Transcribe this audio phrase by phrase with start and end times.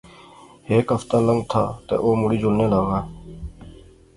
[0.67, 2.99] ہیک ہفتہ لنگتھا تہ او مڑی جلنے لاغا